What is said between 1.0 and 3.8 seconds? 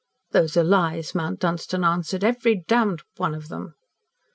Mount Dunstan answered "every damned one of them!"